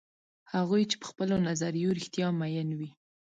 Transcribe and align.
هغوی 0.53 0.83
چې 0.89 0.95
په 1.01 1.05
خپلو 1.11 1.35
نظریو 1.47 1.95
رښتیا 1.97 2.27
میین 2.39 2.69
وي. 2.79 2.89